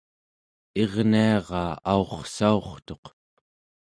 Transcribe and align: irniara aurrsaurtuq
irniara 0.81 1.63
aurrsaurtuq 1.91 3.05